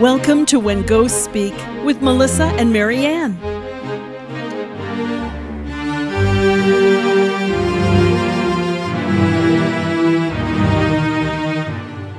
[0.00, 3.36] Welcome to When Ghosts Speak with Melissa and Mary Ann.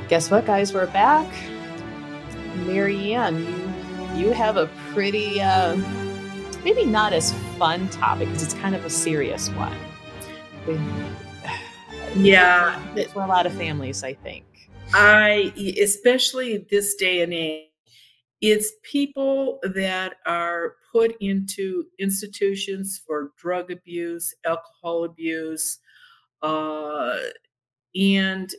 [0.10, 0.74] Guess what, guys?
[0.74, 1.34] We're back.
[2.66, 3.46] Mary Ann,
[4.18, 5.78] you, you have a pretty, uh,
[6.66, 9.78] maybe not as fun topic because it's kind of a serious one.
[12.14, 12.78] Yeah.
[13.14, 14.44] For a lot of families, I think.
[14.94, 17.69] I, especially this day and age,
[18.42, 25.80] it's people that are put into institutions for drug abuse, alcohol abuse,
[26.42, 27.18] uh,
[27.96, 28.52] and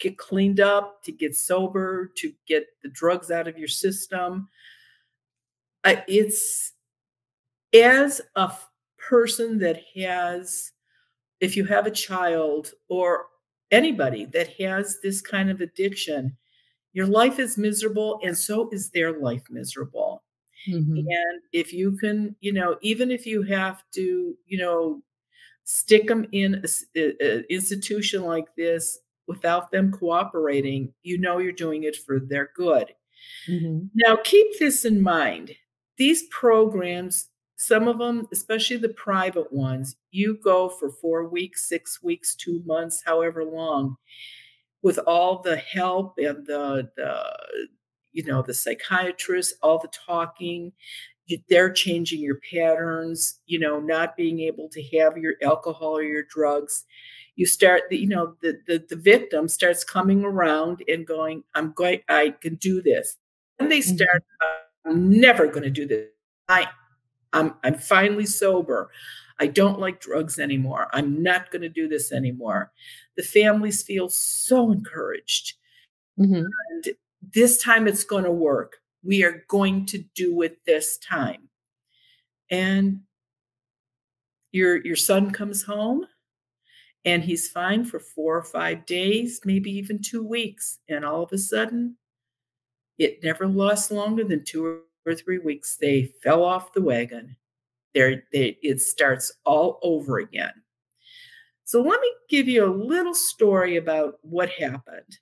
[0.00, 4.48] get cleaned up, to get sober, to get the drugs out of your system.
[5.84, 6.72] Uh, it's
[7.74, 8.52] as a
[8.98, 10.72] person that has,
[11.40, 13.26] if you have a child or
[13.70, 16.36] anybody that has this kind of addiction,
[16.92, 20.24] your life is miserable and so is their life miserable.
[20.68, 20.98] Mhm.
[20.98, 25.02] And if you can, you know, even if you have to, you know,
[25.64, 26.64] stick them in
[26.96, 32.94] an institution like this without them cooperating, you know you're doing it for their good.
[33.48, 33.90] Mhm.
[33.94, 35.56] Now, keep this in mind.
[35.98, 42.02] These programs, some of them, especially the private ones, you go for four weeks, six
[42.02, 43.96] weeks, two months, however long,
[44.82, 47.22] with all the help and the, the
[48.12, 50.72] you know, the psychiatrist, all the talking.
[51.48, 56.24] They're changing your patterns, you know, not being able to have your alcohol or your
[56.24, 56.84] drugs.
[57.36, 61.72] You start, the, you know, the, the the victim starts coming around and going, "I'm
[61.72, 63.16] going, I can do this,"
[63.60, 63.96] and they Mhm.
[63.96, 64.24] start,
[64.86, 66.08] "I'm never going to do this.
[66.48, 66.68] I,
[67.32, 68.90] I'm, I'm finally sober.
[69.40, 70.88] I don't like drugs anymore.
[70.92, 72.72] I'm not going to do this anymore."
[73.16, 75.54] The families feel so encouraged
[76.18, 76.46] Mhm.
[76.70, 76.94] and
[77.34, 78.78] this time it's going to work.
[79.04, 81.48] We are going to do it this time.
[82.50, 83.02] And
[84.52, 86.06] your your son comes home
[87.04, 91.32] and he's fine for 4 or 5 days, maybe even 2 weeks, and all of
[91.32, 91.96] a sudden
[92.98, 95.76] it never lasts longer than 2 or 3 weeks.
[95.76, 97.36] They fell off the wagon.
[97.94, 100.52] They're, they it starts all over again.
[101.64, 105.18] So let me give you a little story about what happened.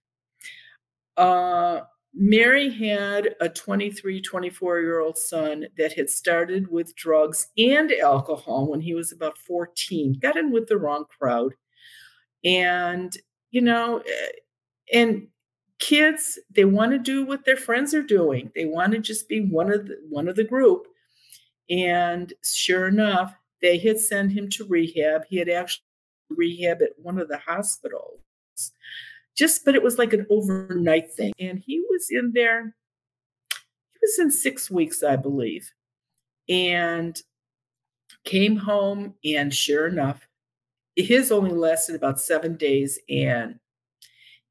[1.17, 1.81] Uh,
[2.15, 8.69] Mary had a 23, 24 year old son that had started with drugs and alcohol
[8.69, 11.53] when he was about 14, got in with the wrong crowd.
[12.45, 13.12] And,
[13.50, 14.31] you know, eh,
[14.95, 15.29] and
[15.79, 18.50] kids, they want to do what their friends are doing.
[18.55, 20.87] They want to just be one of the, one of the group.
[21.71, 25.23] And sure enough, they had sent him to rehab.
[25.29, 25.84] He had actually
[26.31, 28.21] rehab at one of the hospitals
[29.39, 32.75] just but it was like an overnight thing and he was in there
[33.53, 35.73] he was in six weeks i believe
[36.49, 37.23] and
[38.25, 40.27] came home and sure enough
[40.97, 43.59] his only lasted about seven days and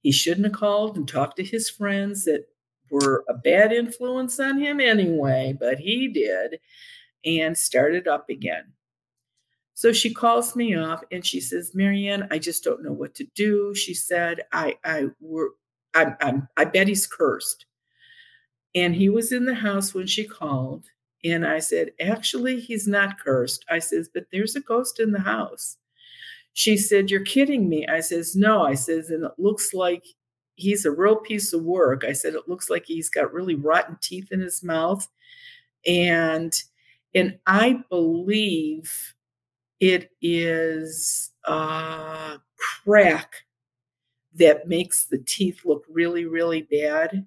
[0.01, 2.45] he shouldn't have called and talked to his friends that
[2.89, 6.59] were a bad influence on him anyway but he did
[7.25, 8.65] and started up again
[9.77, 13.13] so she calls me up and she says, Mary Ann, I just don't know what
[13.13, 13.75] to do.
[13.75, 15.51] She said, I I were
[15.93, 17.67] I'm, I'm I bet he's cursed.
[18.73, 20.85] And he was in the house when she called.
[21.23, 23.65] And I said, actually, he's not cursed.
[23.69, 25.77] I says, but there's a ghost in the house.
[26.53, 27.85] She said, You're kidding me.
[27.85, 28.63] I says, No.
[28.63, 30.05] I says, and it looks like
[30.55, 32.03] he's a real piece of work.
[32.03, 35.07] I said, it looks like he's got really rotten teeth in his mouth.
[35.85, 36.51] And
[37.17, 39.15] and I believe
[39.79, 42.37] it is a
[42.83, 43.37] crack
[44.35, 47.25] that makes the teeth look really, really bad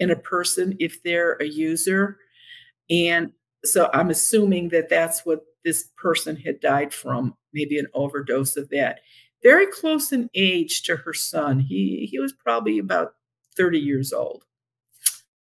[0.00, 2.18] in a person if they're a user.
[2.90, 3.30] And
[3.64, 8.68] so I'm assuming that that's what this person had died from, maybe an overdose of
[8.70, 9.02] that.
[9.44, 11.60] Very close in age to her son.
[11.60, 13.14] He he was probably about
[13.56, 14.42] 30 years old.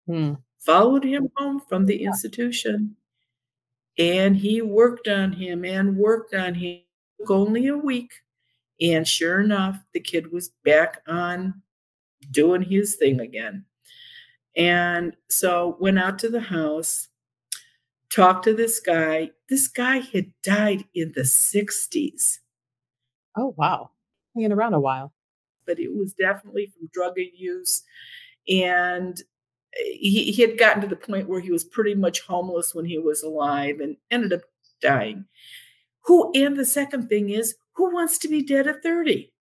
[0.06, 0.34] Hmm.
[0.58, 2.96] Followed him home from the institution
[3.98, 6.81] and he worked on him and worked on him.
[7.20, 8.12] Took only a week.
[8.81, 11.62] And sure enough, the kid was back on
[12.31, 13.64] doing his thing again.
[14.56, 17.08] And so went out to the house,
[18.10, 19.31] talked to this guy.
[19.48, 22.38] This guy had died in the 60s,
[23.38, 23.90] Oh, wow.
[24.34, 25.12] Hanging around a while.
[25.66, 27.82] but it was definitely from drug use.
[28.49, 29.20] And
[29.76, 32.99] he, he had gotten to the point where he was pretty much homeless when he
[32.99, 34.43] was alive and ended up
[34.81, 35.25] dying.
[36.02, 39.32] Who and the second thing is who wants to be dead at 30?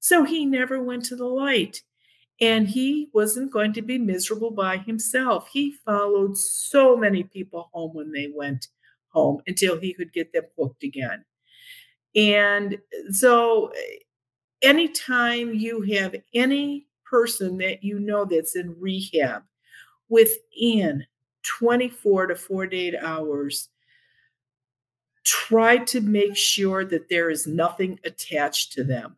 [0.00, 1.82] So he never went to the light.
[2.40, 5.48] And he wasn't going to be miserable by himself.
[5.52, 8.68] He followed so many people home when they went
[9.08, 11.24] home until he could get them hooked again.
[12.16, 12.78] And
[13.10, 13.72] so,
[14.62, 19.42] anytime you have any person that you know that's in rehab
[20.10, 21.06] within
[21.42, 23.70] 24 to 48 hours,
[25.24, 29.16] try to make sure that there is nothing attached to them.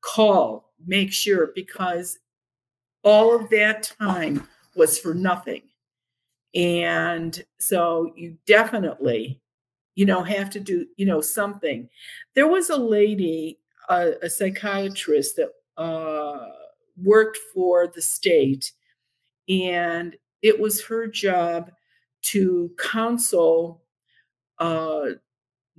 [0.00, 2.18] Call, make sure, because
[3.02, 4.46] all of that time
[4.76, 5.62] was for nothing.
[6.54, 9.40] And so you definitely,
[9.94, 11.88] you know, have to do, you know, something.
[12.34, 16.46] There was a lady, a, a psychiatrist that uh,
[17.02, 18.72] worked for the state,
[19.48, 21.70] and it was her job
[22.22, 23.82] to counsel
[24.58, 25.06] uh,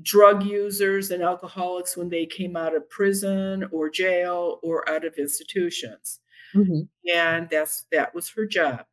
[0.01, 5.15] drug users and alcoholics when they came out of prison or jail or out of
[5.17, 6.19] institutions.
[6.55, 6.81] Mm-hmm.
[7.13, 8.85] And that's that was her job.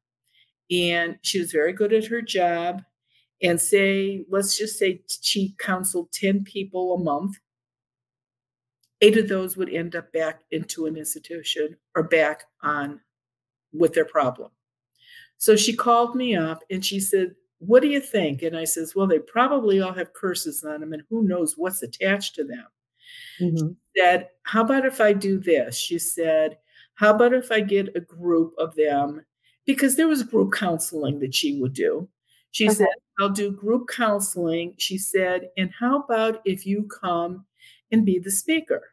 [0.71, 2.83] And she was very good at her job.
[3.43, 7.37] And say, let's just say she counseled 10 people a month.
[9.03, 13.01] Eight of those would end up back into an institution or back on
[13.73, 14.51] with their problem.
[15.39, 18.43] So she called me up and she said, what do you think?
[18.43, 21.83] And I says, well, they probably all have curses on them and who knows what's
[21.83, 22.67] attached to them.
[23.41, 23.69] Mm-hmm.
[23.69, 25.77] She said, how about if I do this?
[25.77, 26.59] She said,
[26.95, 29.25] how about if I get a group of them?
[29.67, 32.09] Because there was group counseling that she would do.
[32.51, 32.75] She okay.
[32.75, 32.89] said,
[33.19, 34.75] I'll do group counseling.
[34.79, 37.45] She said, and how about if you come
[37.91, 38.93] and be the speaker?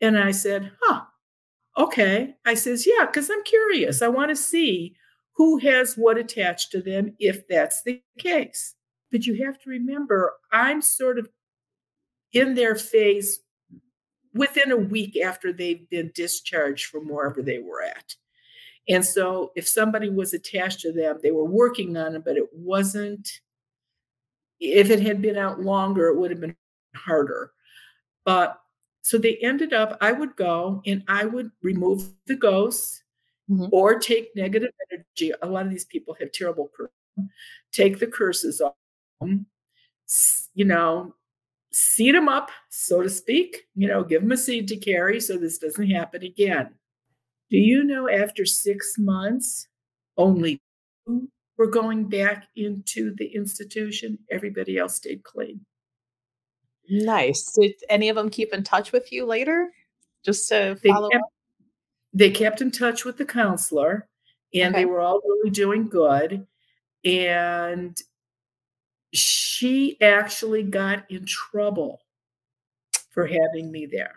[0.00, 1.02] And I said, huh,
[1.78, 2.34] okay.
[2.44, 4.02] I says, yeah, because I'm curious.
[4.02, 4.94] I want to see
[5.34, 8.74] who has what attached to them if that's the case.
[9.10, 11.28] But you have to remember, I'm sort of
[12.32, 13.38] in their face
[14.34, 18.14] within a week after they've been discharged from wherever they were at.
[18.88, 22.48] And so if somebody was attached to them, they were working on it, but it
[22.52, 23.28] wasn't,
[24.60, 26.56] if it had been out longer, it would have been
[26.94, 27.52] harder.
[28.24, 28.58] But
[29.02, 33.02] so they ended up, I would go and I would remove the ghosts
[33.50, 33.66] mm-hmm.
[33.72, 35.32] or take negative energy.
[35.42, 36.92] A lot of these people have terrible curses.
[37.72, 38.74] Take the curses off,
[40.54, 41.14] you know,
[41.72, 45.36] seed them up, so to speak, you know, give them a seed to carry so
[45.36, 46.74] this doesn't happen again.
[47.50, 49.66] Do you know after six months,
[50.16, 50.60] only
[51.06, 54.18] two were going back into the institution?
[54.30, 55.64] Everybody else stayed clean.
[56.88, 57.52] Nice.
[57.52, 59.70] Did any of them keep in touch with you later?
[60.24, 61.30] Just to follow kept, up?
[62.12, 64.08] they kept in touch with the counselor
[64.54, 64.82] and okay.
[64.82, 66.46] they were all really doing good.
[67.04, 67.96] And
[69.12, 72.00] she actually got in trouble
[73.10, 74.14] for having me there.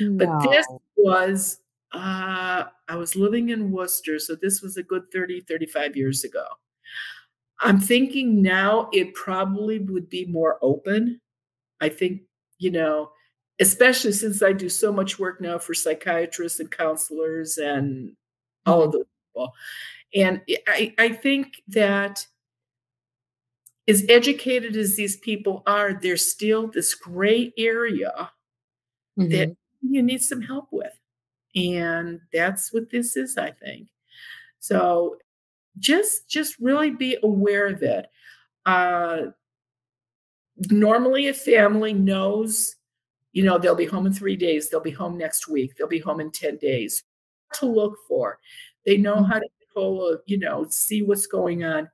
[0.00, 0.26] No.
[0.26, 0.66] But this
[0.96, 1.60] was,
[1.92, 6.44] uh, I was living in Worcester, so this was a good 30, 35 years ago.
[7.60, 11.20] I'm thinking now it probably would be more open.
[11.84, 12.22] I think,
[12.58, 13.10] you know,
[13.60, 18.12] especially since I do so much work now for psychiatrists and counselors and
[18.66, 18.98] all of mm-hmm.
[18.98, 19.52] those people.
[20.14, 22.26] And I, I think that
[23.86, 28.30] as educated as these people are, there's still this gray area
[29.18, 29.30] mm-hmm.
[29.30, 30.98] that you need some help with.
[31.54, 33.88] And that's what this is, I think.
[34.58, 35.18] So
[35.78, 38.06] just just really be aware of it.
[38.64, 39.26] Uh,
[40.70, 42.76] normally a family knows
[43.34, 45.98] you know, they'll be home in three days, they'll be home next week, they'll be
[45.98, 47.02] home in 10 days.
[47.60, 48.40] To look for.
[48.84, 49.30] They know mm-hmm.
[49.30, 51.88] how to control, you know, see what's going on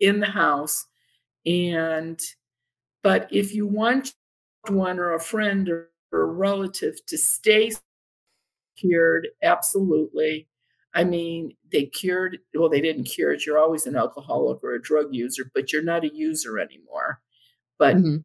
[0.00, 0.86] in the house.
[1.44, 2.20] And,
[3.04, 4.12] but if you want
[4.66, 7.70] one or a friend or, or a relative to stay
[8.76, 10.48] cured, absolutely.
[10.94, 13.46] I mean, they cured, well, they didn't cure it.
[13.46, 17.20] You're always an alcoholic or a drug user, but you're not a user anymore.
[17.78, 18.16] But mm-hmm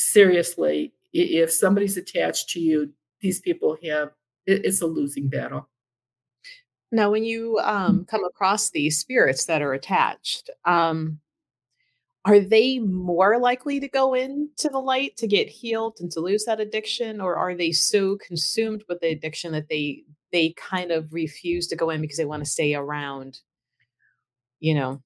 [0.00, 4.10] seriously, if somebody's attached to you, these people have
[4.46, 5.68] it's a losing battle.
[6.90, 11.20] Now, when you um, come across these spirits that are attached, um,
[12.24, 16.44] are they more likely to go into the light to get healed and to lose
[16.46, 20.02] that addiction, or are they so consumed with the addiction that they
[20.32, 23.40] they kind of refuse to go in because they want to stay around?
[24.58, 25.02] You know,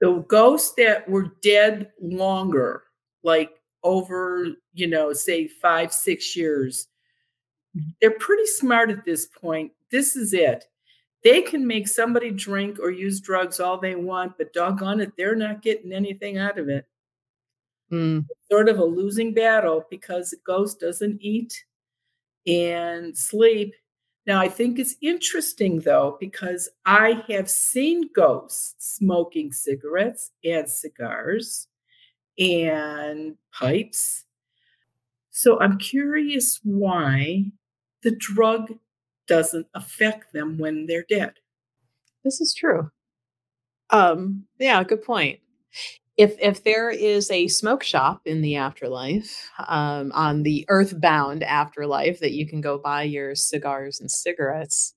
[0.00, 2.84] the ghosts that were dead longer,
[3.22, 3.50] like
[3.82, 6.88] over, you know, say five, six years,
[8.00, 9.72] they're pretty smart at this point.
[9.90, 10.64] This is it.
[11.24, 15.34] They can make somebody drink or use drugs all they want, but doggone it, they're
[15.34, 16.86] not getting anything out of it.
[17.90, 18.26] Mm.
[18.50, 21.64] Sort of a losing battle because the ghost doesn't eat
[22.46, 23.74] and sleep
[24.26, 31.68] Now, I think it's interesting though, because I have seen ghosts smoking cigarettes and cigars
[32.38, 34.24] and pipes.
[35.30, 37.44] So I'm curious why
[38.02, 38.72] the drug
[39.28, 41.34] doesn't affect them when they're dead.
[42.24, 42.90] This is true.
[43.90, 45.38] Um, yeah, good point.
[46.16, 52.20] If if there is a smoke shop in the afterlife, um, on the earthbound afterlife
[52.20, 54.94] that you can go buy your cigars and cigarettes,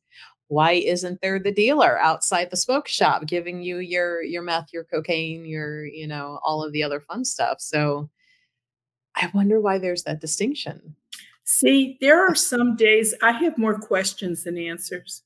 [0.50, 4.84] why isn't there the dealer outside the smoke shop giving you your your meth, your
[4.84, 7.58] cocaine, your, you know, all of the other fun stuff?
[7.60, 8.10] So
[9.16, 10.96] I wonder why there's that distinction.
[11.44, 15.24] See, there are some days I have more questions than answers.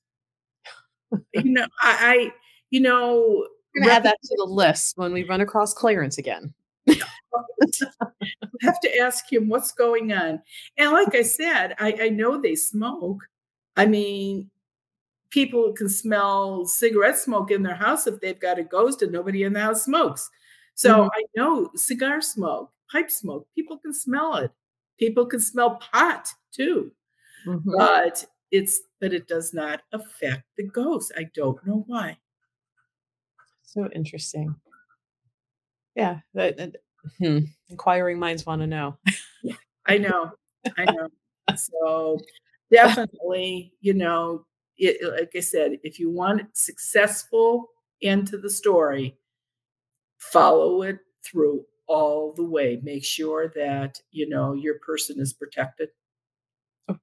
[1.34, 2.32] You know, I, I
[2.70, 6.54] you know, gonna add that to the list when we run across Clarence again.
[8.62, 10.42] have to ask him what's going on.
[10.78, 13.24] And like I said, I, I know they smoke.
[13.76, 14.50] I mean,
[15.30, 19.44] people can smell cigarette smoke in their house if they've got a ghost and nobody
[19.44, 20.30] in the house smokes.
[20.76, 21.10] So Mhm.
[21.14, 24.52] I know cigar smoke, pipe smoke, people can smell it.
[25.00, 26.92] People can smell pot too.
[27.46, 27.64] Mhm.
[27.78, 31.12] But it's but it does not affect the ghost.
[31.18, 32.18] I don't know why.
[33.74, 34.56] So interesting.
[35.96, 36.76] Yeah, that, that-
[37.20, 37.40] hmm.
[37.70, 38.98] Inquiring minds want to know.
[39.88, 40.32] I know.
[40.78, 41.08] I know.
[41.58, 42.20] So
[42.72, 44.46] definitely, you know,
[44.78, 47.68] it, it- like I said, if you want successful
[48.02, 49.18] end to the story,
[50.18, 52.80] follow it through all the way.
[52.84, 55.90] Make sure that, you know, your person is protected.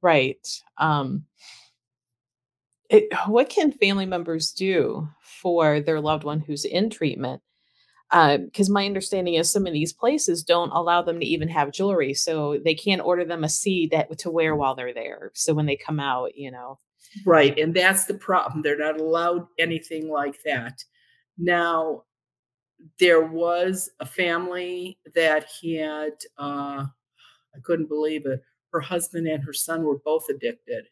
[0.02, 0.46] Right.
[0.78, 1.24] Um,
[2.90, 7.42] it, what can family members do for their loved one who's in treatment?
[8.10, 12.12] Because my understanding is some of these places don't allow them to even have jewelry,
[12.12, 15.30] so they can't order them a seed that to wear while they're there.
[15.34, 16.78] So when they come out, you know,
[17.24, 17.58] Right.
[17.58, 18.62] And that's the problem.
[18.62, 20.84] They're not allowed anything like that.
[21.38, 22.04] Now,
[22.98, 26.86] there was a family that had, uh,
[27.54, 28.42] I couldn't believe it.
[28.72, 30.86] Her husband and her son were both addicted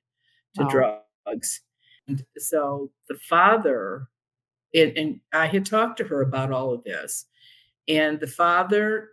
[0.57, 0.69] to Oh.
[0.69, 1.61] drugs.
[2.09, 4.09] And so the father,
[4.75, 7.27] and, and I had talked to her about all of this,
[7.89, 9.11] and the father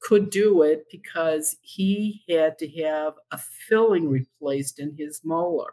[0.00, 3.38] could do it because he had to have a
[3.68, 5.72] filling replaced in his molar.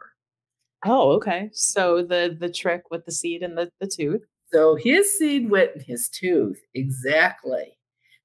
[0.84, 1.50] oh, okay.
[1.52, 4.22] So the the trick with the seed and the the tooth.
[4.52, 6.60] So his seed went in his tooth.
[6.74, 7.76] Exactly.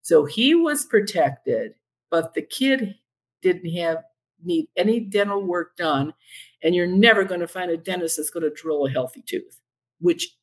[0.01, 1.73] So he was protected,
[2.11, 2.95] but the kid
[3.41, 4.03] didn't have
[4.43, 6.13] need any dental work done.
[6.63, 9.59] And you're never going to find a dentist that's going to drill a healthy tooth,
[9.99, 10.35] which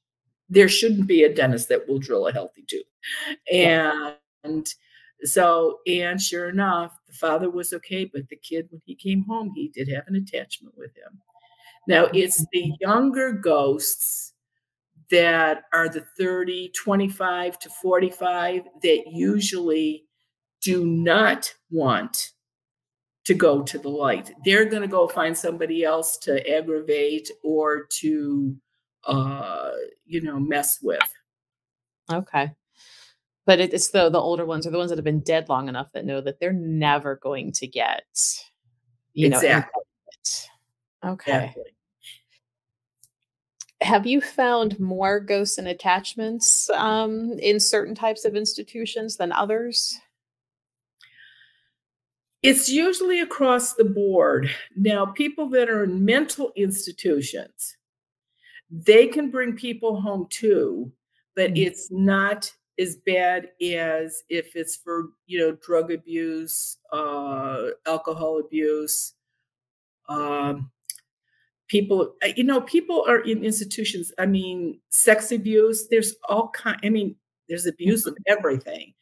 [0.48, 2.84] there shouldn't be a dentist that will drill a healthy tooth.
[3.52, 4.66] And
[5.22, 9.52] so, and sure enough, the father was okay, but the kid, when he came home,
[9.54, 11.20] he did have an attachment with him.
[11.88, 12.16] Now, mm-hmm.
[12.16, 14.32] it's the younger ghosts
[15.10, 20.04] that are the 30, 25 to 45 that usually
[20.62, 22.32] do not want
[23.26, 24.32] to go to the light.
[24.44, 28.56] They're going to go find somebody else to aggravate or to,
[29.04, 29.72] uh,
[30.06, 31.00] you know, mess with.
[32.10, 32.52] Okay.
[33.44, 35.68] But it, it's the the older ones or the ones that have been dead long
[35.68, 38.04] enough that know that they're never going to get,
[39.12, 39.82] you Exactly.
[41.04, 41.20] involvement.
[41.22, 41.44] Okay.
[41.44, 41.62] Exactly.
[43.82, 50.00] Have you found more ghosts and attachments um, in certain types of institutions than others?
[52.46, 54.50] It's usually across the board.
[54.76, 57.76] Now, people that are in mental institutions,
[58.70, 60.92] they can bring people home too,
[61.34, 61.66] but Mm.
[61.66, 69.14] it's not as bad as if it's for, you know, drug abuse, uh, alcohol abuse.
[70.08, 70.70] Um,
[71.68, 74.12] people, uh, you know, people are in institutions.
[74.18, 77.16] I mean, sex abuse, there's all kind, I mean,
[77.48, 78.94] there's abuse of everything.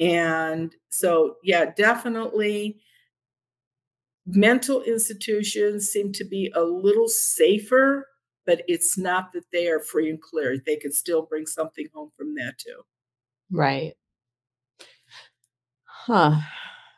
[0.00, 2.80] And so, yeah, definitely
[4.26, 8.06] mental institutions seem to be a little safer,
[8.46, 10.56] but it's not that they are free and clear.
[10.58, 12.82] They could still bring something home from that too.
[13.50, 13.94] Right.
[15.84, 16.40] Huh.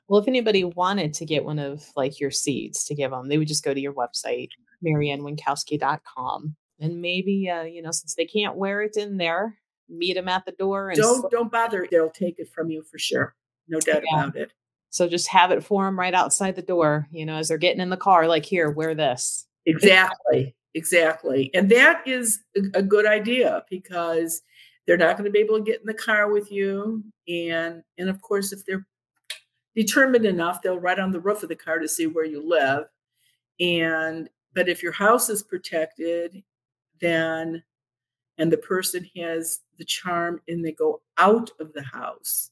[0.09, 3.39] Well, if anybody wanted to get one of like your seeds to give them, they
[3.39, 4.51] would just go to your website,
[4.85, 6.57] maryannwinkowski.com.
[6.81, 9.59] And maybe, uh, you know, since they can't wear it in there,
[9.93, 11.87] meet them at the door and Don't don't bother.
[11.91, 13.35] They'll take it from you for sure.
[13.69, 14.25] No doubt Yeah.
[14.25, 14.53] about it.
[14.91, 17.81] so just have it for them right outside the door, you know, as they're getting
[17.81, 19.47] in the car, like, here, wear this.
[19.67, 20.55] Exactly.
[20.75, 21.51] Exactly.
[21.55, 24.43] And that is a, a good idea because
[24.87, 27.05] they're not going to be able to get in the car with you.
[27.29, 28.87] And and of course, if they're
[29.77, 32.87] determined enough, they'll write on the roof of the car to see where you live.
[33.61, 36.43] And but if your house is protected,
[37.01, 37.63] then
[38.39, 42.51] and the person has the charm and they go out of the house,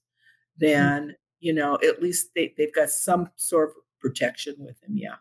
[0.59, 4.97] then you know at least they, they've got some sort of protection with them.
[4.97, 5.17] Yeah.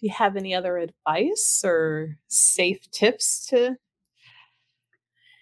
[0.00, 3.76] Do you have any other advice or safe tips to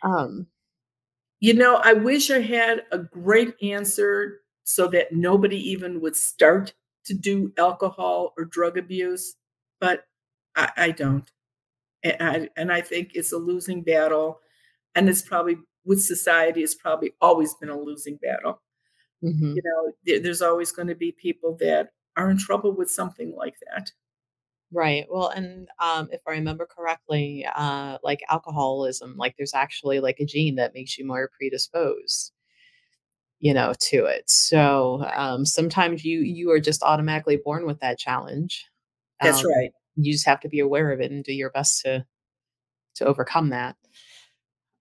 [0.03, 0.47] um
[1.41, 6.75] You know, I wish I had a great answer so that nobody even would start
[7.05, 9.37] to do alcohol or drug abuse,
[9.81, 10.07] but
[10.57, 11.31] I, I don't.
[12.03, 14.41] And I, and I think it's a losing battle.
[14.95, 18.63] And it's probably with society, it's probably always been a losing battle.
[19.23, 19.57] mhm.
[19.57, 23.35] You know, there, there's always going to be people that are in trouble with something
[23.37, 23.93] like that.
[24.71, 25.07] Right.
[25.11, 30.27] Well, and um, if I remember correctly, uh, like alcoholism, like there's actually like a
[30.27, 32.33] gene that makes you more predisposed,
[33.41, 34.29] you know, to it.
[34.31, 38.67] So um, sometimes you you are just automatically born with that challenge.
[39.23, 39.73] That's Um, right.
[39.99, 42.05] You just have to be aware of it and do your best to
[42.97, 43.77] to overcome that.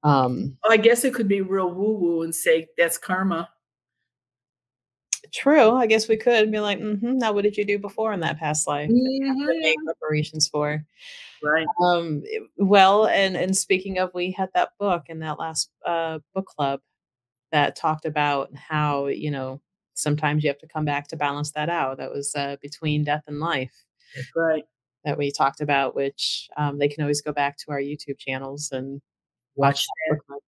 [0.04, 3.50] Um, I guess it could be real woo woo and say that's karma.
[5.34, 5.76] true.
[5.76, 8.40] I guess we could be like, hmm now what did you do before in that
[8.40, 8.90] past life?
[8.90, 9.62] that you have to Mhm.
[9.62, 10.86] make reparations for.
[11.44, 11.68] Right.
[11.84, 12.24] Um,
[12.58, 16.82] well, and and speaking of, we had that book in that last uh, book club
[17.52, 19.62] that talked about how you know
[19.96, 21.98] sometimes you have to come back to balance that out.
[21.98, 23.74] That was uh, between death and life
[24.16, 24.64] That's right.
[25.06, 28.72] That we talked about, which um, they can always go back to our YouTube channels
[28.72, 29.02] and
[29.56, 30.16] Watch watch that.
[30.18, 30.42] that club.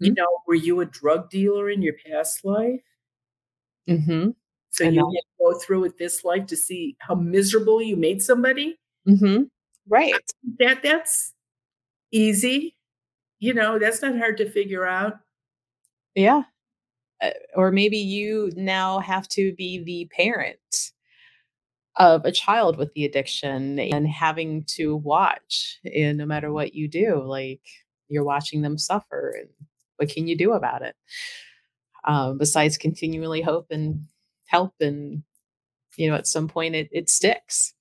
[0.00, 2.80] You know, were you a drug dealer in your past life?
[3.88, 4.34] Mhm.
[4.70, 8.22] So And you to go through with this life to see how miserable you made
[8.22, 8.78] somebody?
[9.06, 9.50] Mhm.
[9.88, 10.14] Right.
[10.58, 11.32] That that's
[12.12, 12.76] easy.
[13.40, 15.18] You know, that's not hard to figure out.
[16.14, 16.44] Yeah.
[17.22, 20.92] Uh, or maybe you now have to be the parent
[21.96, 26.88] of a child with the addiction and having to watch and no matter what you
[26.88, 27.62] do like
[28.08, 29.48] you're watching them suffer and
[29.96, 30.96] what can you do about it
[32.04, 34.06] um, besides continually hope and
[34.46, 35.22] help and
[35.96, 37.74] you know at some point it, it sticks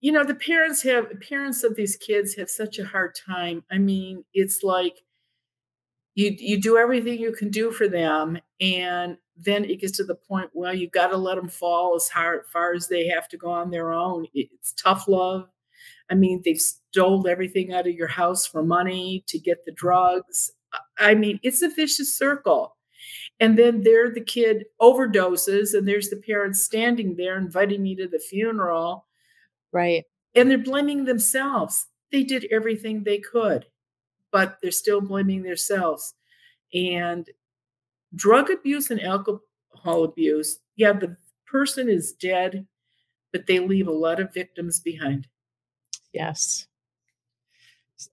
[0.00, 3.64] You know, the parents have parents of these kids have such a hard time.
[3.70, 5.02] I mean, it's like
[6.14, 10.14] you you do everything you can do for them and then it gets to the
[10.14, 13.36] point well you got to let them fall as hard far as they have to
[13.36, 14.26] go on their own.
[14.34, 15.48] It's tough love.
[16.10, 20.52] I mean they've stole everything out of your house for money to get the drugs.
[20.98, 22.76] I I mean it's a vicious circle.
[23.40, 28.06] And then there the kid overdoses and there's the parents standing there inviting me to
[28.06, 29.06] the funeral.
[29.72, 30.04] Right.
[30.34, 31.86] And they're blaming themselves.
[32.10, 33.66] They did everything they could
[34.32, 36.14] but they're still blaming themselves.
[36.74, 37.28] And
[38.14, 42.66] drug abuse and alcohol abuse, yeah, the person is dead,
[43.32, 45.26] but they leave a lot of victims behind.
[46.12, 46.66] yes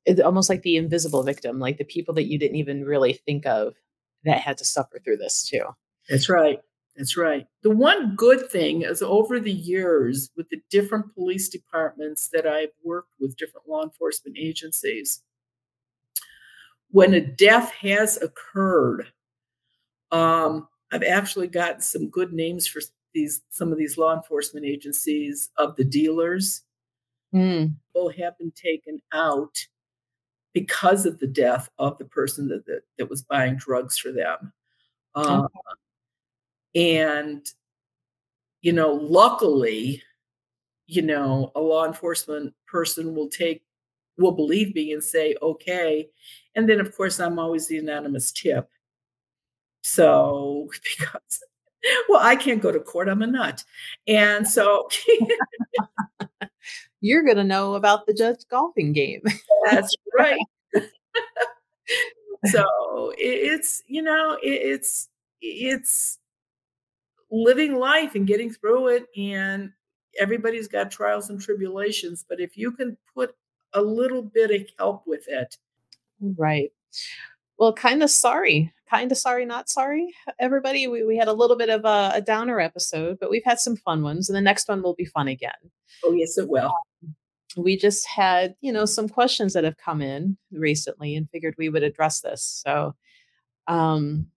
[0.05, 3.45] it's almost like the invisible victim like the people that you didn't even really think
[3.45, 3.73] of
[4.23, 5.63] that had to suffer through this too
[6.09, 6.59] That's right.
[6.95, 7.47] That's right.
[7.63, 12.73] The one good thing is over the years with the different police departments that I've
[12.83, 15.21] worked with, different law enforcement agencies,
[16.91, 19.07] when a death has occurred,
[20.11, 22.81] um, I've actually gotten some good names for
[23.13, 26.63] these some of these law enforcement agencies of the dealers
[27.33, 29.55] Mm, people have been taken out
[30.53, 34.51] because of the death of the person that that, that was buying drugs for them.
[35.15, 35.47] Uh,
[36.75, 37.45] and
[38.61, 40.01] you know, luckily,
[40.87, 43.63] you know, a law enforcement person will take
[44.17, 46.09] will believe me and say okay,
[46.55, 48.69] and then of course I'm always the anonymous tip.
[49.89, 51.43] So because
[52.07, 53.09] well, I can't go to court.
[53.09, 53.63] I'm a nut,
[54.07, 54.87] and so
[57.01, 59.21] you're gonna know about the judge golfing game
[59.65, 60.39] that's right.
[62.45, 65.09] so it's you know it's
[65.41, 66.19] it's
[67.31, 69.71] living life and getting through it and
[70.19, 73.35] everybody's got trials and tribulations but if you can put
[73.73, 75.57] a little bit of help with it
[76.21, 76.71] Right.
[77.59, 78.73] Well, kind of sorry.
[78.89, 80.11] Kind of sorry, not sorry.
[80.39, 83.59] Everybody, we, we had a little bit of a, a downer episode, but we've had
[83.59, 85.51] some fun ones, and the next one will be fun again.
[86.03, 86.73] oh yes it will
[87.55, 91.69] We just had, you know, some questions that have come in recently and figured we
[91.69, 92.63] would address this.
[92.65, 92.95] So,
[93.67, 94.27] um,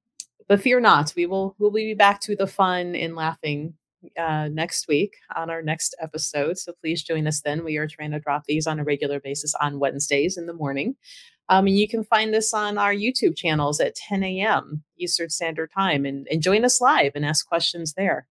[0.49, 3.75] but fear not, we will we'll be back to the fun and laughing
[4.19, 6.59] uh, next week on our next episode.
[6.59, 7.65] So please join us then.
[7.65, 10.97] We are trying to drop these on a regular basis on Wednesdays in the morning.
[11.53, 14.85] Um, and you can find us on our YouTube channels at 10 a.m.
[14.99, 18.27] Eastern Standard Time and, and join us live and ask questions there.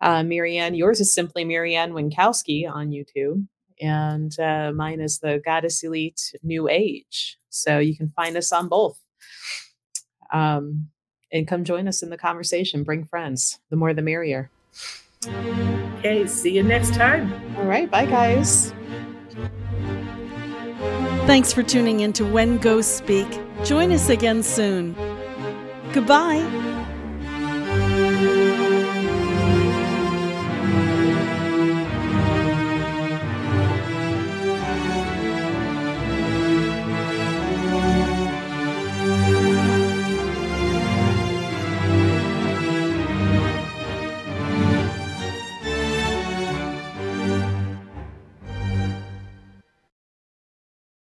[0.00, 3.46] Uh, Mary Ann, yours is simply Mary Ann Winkowski on YouTube,
[3.78, 7.36] and uh, mine is the Goddess Elite New Age.
[7.50, 8.98] So you can find us on both.
[10.32, 10.88] Um,
[11.30, 12.84] and come join us in the conversation.
[12.84, 13.60] Bring friends.
[13.68, 14.50] The more, the merrier.
[15.98, 17.34] Okay, see you next time.
[17.58, 18.72] All right, bye, guys.
[21.26, 23.26] Thanks for tuning in to When Ghosts Speak.
[23.64, 24.94] Join us again soon.
[25.92, 26.65] Goodbye.